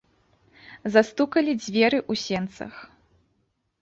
[0.95, 2.73] Застукалі дзверы ў сенцах.